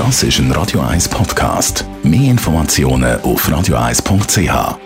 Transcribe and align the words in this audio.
Das 0.00 0.22
ist 0.22 0.38
ein 0.38 0.50
Radio 0.52 0.80
1 0.80 1.10
Podcast. 1.10 1.84
Mehr 2.02 2.30
Informationen 2.30 3.20
auf 3.20 3.46
radio1.ch. 3.46 4.78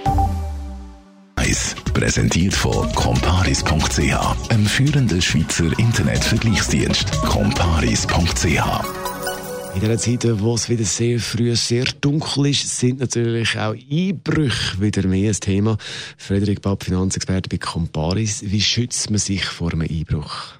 1. 1.37 1.77
Präsentiert 1.95 2.53
von 2.53 2.93
comparis.ch, 2.95 4.51
einem 4.51 4.67
führenden 4.67 5.23
Schweizer 5.23 5.67
Internetvergleichsdienst. 5.79 7.13
comparis.ch 7.23 8.65
in 9.75 9.81
dieser 9.81 9.99
Zeit, 9.99 10.41
wo 10.41 10.55
es 10.55 10.69
wieder 10.69 10.85
sehr 10.85 11.19
früh 11.21 11.55
sehr 11.57 11.85
dunkel 12.01 12.47
ist, 12.47 12.79
sind 12.79 13.01
natürlich 13.01 13.59
auch 13.59 13.75
Einbrüche 13.91 14.81
wieder 14.81 15.07
mehr 15.07 15.31
ein 15.31 15.41
Thema. 15.41 15.77
Frederik 16.17 16.61
Babb, 16.61 16.85
Finanzexperte 16.85 17.49
bei 17.49 17.59
Comparis. 17.59 18.43
Wie 18.47 18.61
schützt 18.61 19.11
man 19.11 19.19
sich 19.19 19.45
vor 19.45 19.73
einem 19.73 19.83
Einbruch? 19.83 20.55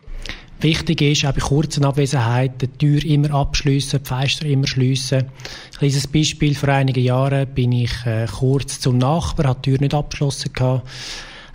Wichtig 0.65 1.03
ist, 1.03 1.27
auch 1.27 1.35
bei 1.35 1.41
kurzen 1.41 1.85
Abwesenheit, 1.85 2.63
die 2.63 2.69
Tür 2.69 3.05
immer 3.05 3.33
abschliessen, 3.35 4.01
die 4.03 4.09
Fenster 4.09 4.47
immer 4.47 4.67
schliessen. 4.67 5.19
Ein 5.19 5.79
kleines 5.79 6.07
Beispiel, 6.07 6.55
vor 6.55 6.71
einigen 6.71 7.05
Jahren 7.05 7.47
bin 7.49 7.71
ich 7.73 7.93
äh, 8.07 8.25
kurz 8.25 8.81
zum 8.81 8.97
Nachbar, 8.97 9.49
habe 9.49 9.61
die 9.63 9.73
Tür 9.73 9.81
nicht 9.81 9.93
abgeschlossen 9.93 10.55
gehabt. 10.55 10.89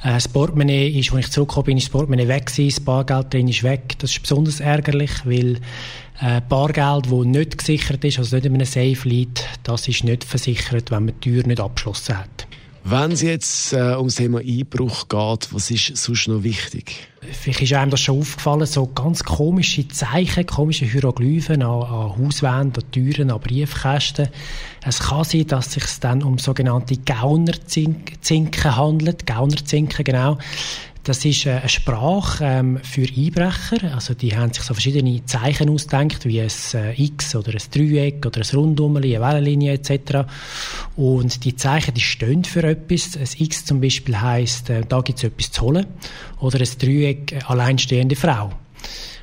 Äh, 0.03 0.13
das 0.13 0.27
Portemonnaie 0.27 0.89
ist, 0.89 1.11
als 1.11 1.25
ich 1.25 1.31
zurückgekommen 1.31 1.65
bin, 1.65 1.79
das 1.79 1.89
Portemonnaie 1.89 2.27
weg 2.27 2.45
gewesen, 2.45 2.69
das 2.69 2.85
Bargeld 2.85 3.33
drin 3.33 3.47
ist 3.47 3.63
weg. 3.63 3.97
Das 3.97 4.11
ist 4.11 4.21
besonders 4.21 4.59
ärgerlich, 4.59 5.25
weil 5.25 5.55
äh, 6.21 6.41
Bargeld, 6.47 7.07
das 7.07 7.25
nicht 7.25 7.57
gesichert 7.57 8.03
ist, 8.03 8.19
also 8.19 8.35
nicht 8.35 8.45
in 8.45 8.53
einem 8.53 8.65
Safe 8.67 9.09
liegt, 9.09 9.43
das 9.63 9.87
ist 9.87 10.03
nicht 10.03 10.23
versichert, 10.23 10.91
wenn 10.91 11.05
man 11.05 11.15
die 11.19 11.31
Tür 11.31 11.47
nicht 11.47 11.59
abgeschlossen 11.59 12.15
hat. 12.15 12.47
Wenn 12.83 13.11
es 13.11 13.23
jetzt 13.23 13.73
äh, 13.73 13.95
um 13.95 14.05
das 14.07 14.15
Thema 14.15 14.39
Einbruch 14.39 15.07
geht, 15.09 15.51
was 15.51 15.71
ist 15.71 15.97
sonst 15.97 16.27
noch 16.27 16.43
wichtig? 16.43 17.07
Vielleicht 17.31 17.61
ist 17.61 17.73
einem 17.73 17.91
das 17.91 18.01
schon 18.01 18.19
aufgefallen, 18.19 18.65
so 18.65 18.87
ganz 18.87 19.23
komische 19.23 19.87
Zeichen, 19.87 20.45
komische 20.45 20.85
Hieroglyphen 20.85 21.61
an, 21.61 21.83
an 21.83 22.17
Hauswänden, 22.17 22.83
an 22.83 22.91
Türen, 22.91 23.31
an 23.31 23.39
Briefkästen. 23.39 24.29
Es 24.85 24.99
kann 24.99 25.23
sein, 25.23 25.47
dass 25.47 25.67
es 25.67 25.73
sich 25.73 25.99
dann 25.99 26.23
um 26.23 26.37
sogenannte 26.37 26.97
Gaunerzinken 26.97 28.75
handelt. 28.75 29.25
Gaunerzinken, 29.25 30.03
genau. 30.03 30.37
Das 31.03 31.23
ist 31.23 31.45
äh, 31.45 31.51
eine 31.51 31.69
Sprache 31.69 32.43
ähm, 32.45 32.79
für 32.83 33.01
Einbrecher. 33.01 33.93
Also 33.93 34.13
die 34.13 34.35
haben 34.35 34.53
sich 34.53 34.63
so 34.63 34.73
verschiedene 34.73 35.23
Zeichen 35.25 35.69
ausgedacht, 35.69 36.25
wie 36.25 36.41
ein 36.41 36.51
äh, 36.73 37.01
X 37.01 37.35
oder 37.35 37.53
ein 37.53 37.61
Dreieck 37.71 38.25
oder 38.25 38.41
ein 38.41 38.55
Rundummeli, 38.55 39.15
eine 39.15 39.25
Wellenlinie 39.25 39.73
etc. 39.73 40.27
Und 40.95 41.45
die 41.45 41.55
Zeichen, 41.55 41.93
die 41.93 42.01
stehen 42.01 42.43
für 42.43 42.63
etwas. 42.63 43.17
Ein 43.17 43.27
X 43.37 43.65
zum 43.65 43.81
Beispiel 43.81 44.19
heisst, 44.19 44.69
äh, 44.69 44.83
da 44.87 45.01
gibt 45.01 45.19
es 45.19 45.23
etwas 45.23 45.51
zu 45.51 45.61
holen. 45.63 45.85
Oder 46.39 46.59
ein 46.59 46.69
Dreieck, 46.77 47.43
alleinstehende 47.47 48.15
Frau. 48.15 48.51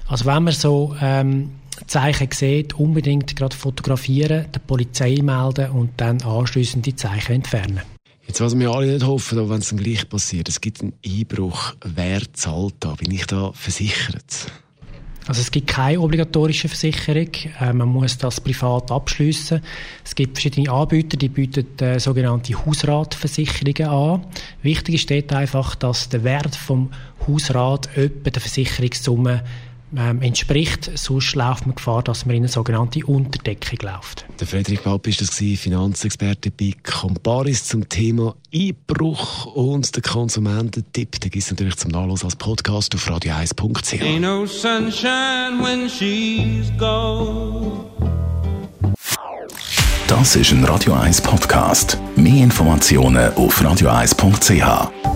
Also 0.08 0.24
wenn 0.24 0.44
man 0.44 0.54
so 0.54 0.96
ähm, 1.00 1.50
Zeichen 1.86 2.28
sieht, 2.32 2.74
unbedingt 2.74 3.36
gerade 3.36 3.54
fotografieren, 3.54 4.46
der 4.52 4.60
Polizei 4.60 5.18
melden 5.22 5.70
und 5.70 5.90
dann 5.98 6.22
anschliessend 6.22 6.86
die 6.86 6.96
Zeichen 6.96 7.32
entfernen. 7.32 7.95
Jetzt, 8.26 8.40
was 8.40 8.58
wir 8.58 8.70
alle 8.70 8.92
nicht 8.92 9.06
hoffen, 9.06 9.48
wenn 9.48 9.58
es 9.58 9.68
dann 9.68 9.78
gleich 9.78 10.08
passiert, 10.08 10.48
es 10.48 10.60
gibt 10.60 10.82
einen 10.82 10.94
Einbruch, 11.04 11.74
wer 11.84 12.20
zahlt 12.32 12.74
da? 12.80 12.94
Bin 12.94 13.10
ich 13.12 13.26
da 13.26 13.52
versichert? 13.52 14.50
Also 15.28 15.40
es 15.40 15.50
gibt 15.50 15.66
keine 15.66 16.00
obligatorische 16.00 16.68
Versicherung. 16.68 17.30
Äh, 17.60 17.72
man 17.72 17.88
muss 17.88 18.16
das 18.16 18.40
privat 18.40 18.92
abschließen. 18.92 19.60
Es 20.04 20.14
gibt 20.14 20.36
verschiedene 20.36 20.70
Anbieter, 20.70 21.16
die 21.16 21.28
bieten 21.28 21.66
äh, 21.80 21.98
sogenannte 21.98 22.54
Hausratversicherungen 22.64 23.88
an. 23.88 24.26
Wichtig 24.62 24.94
ist 24.94 25.10
dort 25.10 25.32
einfach, 25.32 25.74
dass 25.74 26.08
der 26.08 26.22
Wert 26.22 26.54
vom 26.54 26.90
Hausrat 27.26 27.88
etwa 27.96 28.30
der 28.30 28.40
Versicherungssumme 28.40 29.42
ähm, 29.96 30.22
entspricht. 30.22 30.90
Sonst 30.94 31.34
läuft 31.34 31.66
man 31.66 31.74
Gefahr, 31.76 32.02
dass 32.02 32.26
man 32.26 32.36
in 32.36 32.42
eine 32.42 32.48
sogenannte 32.48 33.04
Unterdeckung 33.06 33.78
läuft. 33.82 34.24
Der 34.40 34.46
Frederik 34.46 34.84
Papp 34.84 35.06
ist 35.06 35.20
das 35.20 35.36
Finanzexperte 35.36 36.50
bei 36.50 36.72
Comparis 36.82 37.64
zum 37.64 37.88
Thema 37.88 38.34
Einbruch 38.52 39.46
und 39.46 39.94
der 39.94 40.02
Konsumententipp. 40.02 41.20
Den 41.20 41.30
gibt 41.30 41.44
es 41.44 41.50
natürlich 41.50 41.76
zum 41.76 41.90
Nachlass 41.90 42.24
als 42.24 42.36
Podcast 42.36 42.94
auf 42.94 43.08
radio1.ch. 43.08 44.20
No 44.20 44.46
das 50.08 50.36
ist 50.36 50.52
ein 50.52 50.64
Radio 50.64 50.92
1 50.92 51.20
Podcast. 51.20 51.98
Mehr 52.14 52.44
Informationen 52.44 53.34
auf 53.34 53.60
radio1.ch. 53.60 55.15